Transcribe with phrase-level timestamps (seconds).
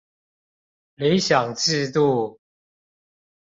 [0.95, 2.39] 理想制度